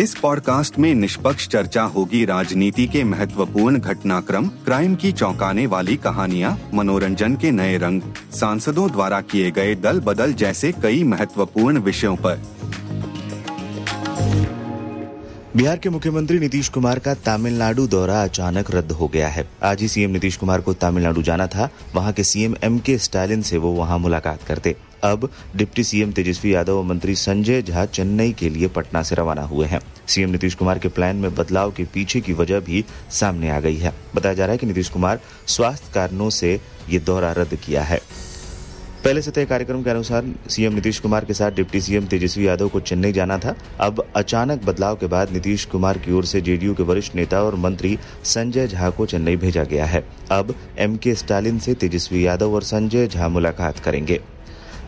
[0.00, 6.58] इस पॉडकास्ट में निष्पक्ष चर्चा होगी राजनीति के महत्वपूर्ण घटनाक्रम, क्राइम की चौंकाने वाली कहानियाँ,
[6.74, 8.02] मनोरंजन के नए रंग,
[8.32, 12.42] सांसदों द्वारा किए गए दल बदल जैसे कई महत्वपूर्ण विषयों पर।
[15.56, 19.88] बिहार के मुख्यमंत्री नीतीश कुमार का तमिलनाडु दौरा अचानक रद्द हो गया है। आज ही
[19.88, 23.72] सीएम नीतीश कुमार को तमिलनाडु जाना था। वहाँ के सीएम एम के स्टालिन से वो
[23.72, 28.68] वहाँ मुलाकात करते। अब डिप्टी सीएम तेजस्वी यादव और मंत्री संजय झा चेन्नई के लिए
[28.68, 32.32] पटना से रवाना हुए हैं। सीएम नीतीश कुमार के प्लान में बदलाव के पीछे की
[32.32, 36.30] वजह भी सामने आ गई है। बताया जा रहा है कि नीतीश कुमार स्वास्थ्य कारणों
[36.30, 38.00] से ये दौरा रद्द किया है।
[39.04, 42.68] पहले से तय कार्यक्रम के अनुसार सीएम नीतीश कुमार के साथ डिप्टी सीएम तेजस्वी यादव
[42.68, 46.74] को चेन्नई जाना था। अब अचानक बदलाव के बाद नीतीश कुमार की ओर से जेडीयू
[46.74, 51.14] के वरिष्ठ नेता और मंत्री संजय झा को चेन्नई भेजा गया है। अब एम के
[51.14, 54.20] स्टालिन से तेजस्वी यादव और संजय झा मुलाकात करेंगे।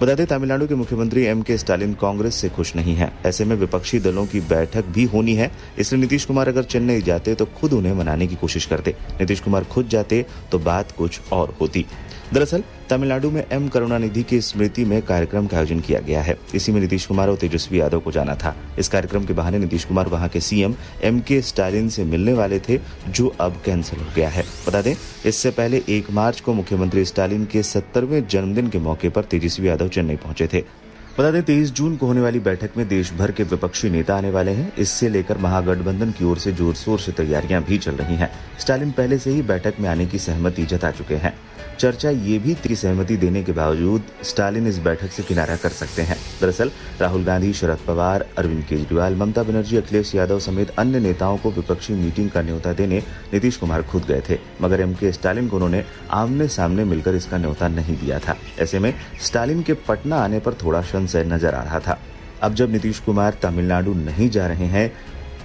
[0.00, 3.56] बता दें, तमिलनाडु के मुख्यमंत्री एम के स्टालिन कांग्रेस से खुश नहीं है। ऐसे में
[3.56, 7.72] विपक्षी दलों की बैठक भी होनी है, इसलिए नीतीश कुमार अगर चेन्नई जाते तो खुद
[7.72, 11.86] उन्हें मनाने की कोशिश करते। नीतीश कुमार खुद जाते तो बात कुछ और होती।
[12.32, 16.72] दरअसल, तमिलनाडु में एम करुणानिधि की स्मृति में कार्यक्रम का आयोजन किया गया है। इसी
[16.72, 20.08] में नीतीश कुमार और तेजस्वी यादव को जाना था। इस कार्यक्रम के बहाने नीतीश कुमार
[20.08, 24.28] वहाँ के सीएम एम के स्टालिन से मिलने वाले थे, जो अब कैंसिल हो गया
[24.28, 24.94] है। बता दें,
[25.26, 29.88] इससे पहले एक मार्च को मुख्यमंत्री स्टालिन के सत्तरवें जन्मदिन के मौके पर तेजस्वी यादव
[29.88, 30.83] चेन्नई पहुँचे थे।
[31.18, 34.30] बता दें, तेईस जून को होने वाली बैठक में देश भर के विपक्षी नेता आने
[34.30, 38.16] वाले हैं। इससे लेकर महागठबंधन की ओर से ज़ोर शोर से तैयारियाँ भी चल रही
[38.16, 41.32] हैं। स्टालिन पहले से ही बैठक में आने की सहमति जता चुके हैं।
[41.78, 46.16] चर्चा ये भी सहमति देने के बावजूद स्टालिन इस बैठक से किनारा कर सकते हैं।
[46.44, 51.50] दरअसल, राहुल गांधी, शरद पवार, अरविंद केजरीवाल, ममता बनर्जी, अखिलेश यादव समेत अन्य नेताओं को
[51.50, 52.98] विपक्षी मीटिंग का न्योता देने
[53.32, 57.38] नीतीश कुमार खुद गए थे, मगर एम के स्टालिन को उन्होंने आमने सामने मिलकर इसका
[57.38, 61.62] न्योता नहीं दिया था। ऐसे में, स्टालिन के पटना आने पर थोड़ा संशय नज़र आ
[61.62, 61.98] रहा था।
[62.42, 64.92] अब जब नीतीश कुमार तमिलनाडु नहीं जा रहे हैं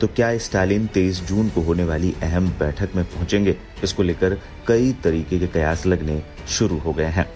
[0.00, 3.56] तो क्या स्टालिन तेईस जून को होने वाली अहम बैठक में पहुँचेंगे?
[3.84, 4.36] इसको लेकर
[4.66, 7.26] कई तरीके के कयास लगने शुरू हो गए हैं।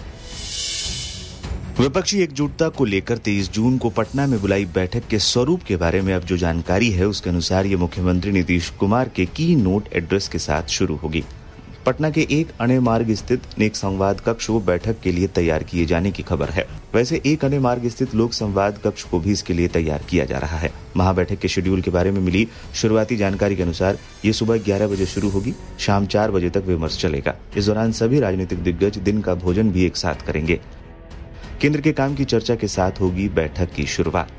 [1.79, 6.01] विपक्षी एकजुटता को लेकर तेईस जून को पटना में बुलाई बैठक के स्वरूप के बारे
[6.01, 10.29] में अब जो जानकारी है, उसके अनुसार ये मुख्यमंत्री नीतीश कुमार के की नोट एड्रेस
[10.29, 11.25] के साथ शुरू होगी।
[11.87, 15.87] पटना के एक अणे मार्ग स्थित नेक संवाद कक्ष को बैठक के लिए तैयार किए
[15.87, 19.55] जाने की खबर है। वैसे एक अणे मार्ग स्थित लोक संवाद कक्ष को भी इसके
[19.55, 23.57] लिए तैयार किया जा रहा है। महाबैठक के शेड्यूल के बारे में मिली शुरुआती जानकारी
[23.57, 27.67] के अनुसार ये सुबह ग्यारह बजे शुरू होगी, शाम चार बजे तक विमर्श चलेगा। इस
[27.67, 30.61] दौरान सभी राजनीतिक दिग्गज दिन का भोजन भी एक साथ करेंगे।
[31.61, 34.33] केंद्र के काम की चर्चा के साथ होगी बैठक की शुरुआत।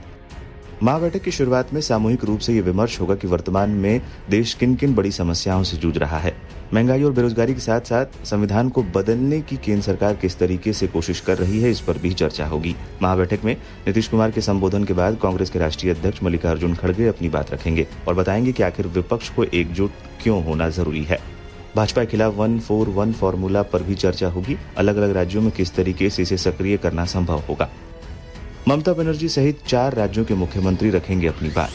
[0.84, 4.76] महाबैठक की शुरुआत में सामूहिक रूप से ये विमर्श होगा कि वर्तमान में देश किन
[4.76, 6.36] किन बड़ी समस्याओं से जूझ रहा है।
[6.74, 10.88] महँगाई और बेरोजगारी के साथ साथ संविधान को बदलने की केंद्र सरकार किस तरीके से
[10.88, 13.56] कोशिश कर रही है इस पर भी चर्चा होगी। महाबैठक में
[13.88, 17.88] नीतीश कुमार के संबोधन के बाद कांग्रेस के राष्ट्रीय अध्यक्ष मल्लिकार्जुन खड़गे अपनी बात रखेंगे
[18.08, 19.92] और बताएँगे की आखिर विपक्ष को एकजुट
[20.24, 21.35] क्यों होना ज़रूरी है।
[21.76, 25.52] भाजपा के खिलाफ वन फोर वन फॉर्मूला पर भी चर्चा होगी। अलग अलग राज्यों में
[25.52, 27.70] किस तरीके से इसे सक्रिय करना संभव होगा?
[28.68, 31.70] ममता बनर्जी सहित चार राज्यों के मुख्यमंत्री रखेंगे अपनी बात।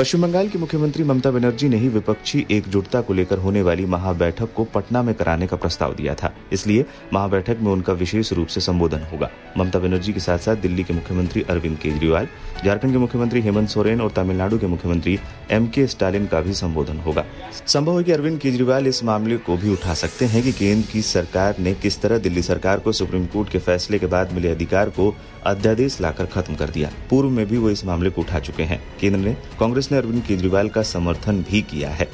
[0.00, 4.52] पश्चिम बंगाल की मुख्यमंत्री ममता बनर्जी ने ही विपक्षी एकजुटता को लेकर होने वाली महाबैठक
[4.52, 8.60] को पटना में कराने का प्रस्ताव दिया था। इसलिए महाबैठक में उनका विशेष रूप से
[8.60, 12.28] संबोधन होगा। ममता बनर्जी के साथ साथ दिल्ली के मुख्यमंत्री अरविंद केजरीवाल,
[12.64, 15.18] झारखंड के मुख्यमंत्री हेमंत सोरेन और तमिलनाडु के मुख्यमंत्री
[15.50, 17.24] एम के स्टालिन का भी संबोधन होगा।
[17.66, 21.02] संभव है की अरविंद केजरीवाल इस मामले को भी उठा सकते हैं की केंद्र की
[21.02, 24.90] सरकार ने किस तरह दिल्ली सरकार को सुप्रीम कोर्ट के फैसले के बाद मिले अधिकार
[24.90, 25.14] को
[25.46, 28.82] अध्यादेश लाकर खत्म कर दिया। पूर्व में भी वो इस मामले को उठा चुके हैं।
[29.00, 32.08] केंद्र ने कांग्रेस ने अरविंद केजरीवाल का समर्थन भी किया है।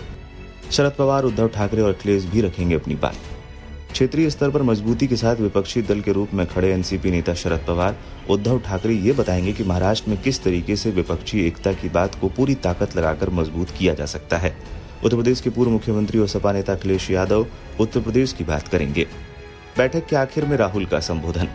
[0.73, 3.17] शरद पवार, उद्धव ठाकरे और अखिलेश भी रखेंगे अपनी बात
[3.93, 7.65] क्षेत्रीय स्तर पर मजबूती के साथ विपक्षी दल के रूप में खड़े एनसीपी नेता शरद
[7.69, 7.97] पवार,
[8.31, 12.29] उद्धव ठाकरे ये बताएँगे कि महाराष्ट्र में किस तरीके से विपक्षी एकता की बात को
[12.29, 14.57] पूरी ताकत लगाकर मज़बूत किया जा सकता है।
[15.05, 17.47] उत्तर प्रदेश के पूर्व मुख्यमंत्री और सपा नेता अखिलेश यादव
[17.81, 19.07] उत्तर प्रदेश की बात करेंगे।
[19.79, 21.49] बैठक के आखिर में राहुल का संबोधन।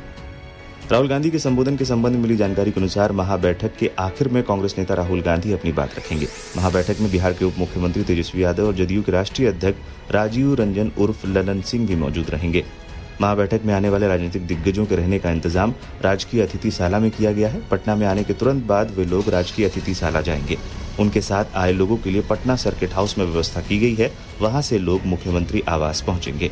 [0.90, 4.42] राहुल गांधी के संबोधन के संबंध में मिली जानकारी के अनुसार महाबैठक के आखिर में
[4.44, 8.68] कांग्रेस नेता राहुल गांधी अपनी बात रखेंगे। महाबैठक में बिहार के उप मुख्यमंत्री तेजस्वी यादव
[8.68, 12.64] और जदयू के राष्ट्रीय अध्यक्ष राजीव रंजन उर्फ़ ललन सिंह भी मौजूद रहेंगे।
[13.22, 17.50] महाबैठक में आने वाले राजनीतिक दिग्गजों के रहने का इंतज़ाम राजकीय अतिथिशाला में किया गया
[17.50, 20.58] है। पटना में आने के तुरंत बाद वे लोग राजकीय अतिथिशाला जाएँगे।
[21.00, 24.12] उनके साथ आए लोगों के लिए पटना सर्किट हाउस में व्यवस्था की गई है।
[24.42, 26.52] वहाँ से लोग मुख्यमंत्री आवास पहुँचेंगे।